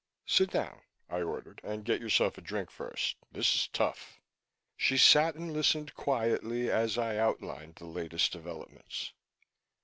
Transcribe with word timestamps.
"Sit 0.25 0.49
down!" 0.49 0.81
I 1.11 1.21
ordered, 1.21 1.61
"and 1.63 1.85
get 1.85 2.01
yourself 2.01 2.35
a 2.39 2.41
drink 2.41 2.71
first. 2.71 3.17
This 3.31 3.53
is 3.55 3.67
tough." 3.67 4.19
She 4.75 4.97
sat 4.97 5.35
and 5.35 5.53
listened 5.53 5.93
quietly 5.93 6.71
as 6.71 6.97
I 6.97 7.17
outlined 7.17 7.75
the 7.75 7.85
latest 7.85 8.31
developments. 8.31 9.13